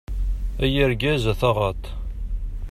[0.63, 1.83] Ay argaz, a taɣaṭ!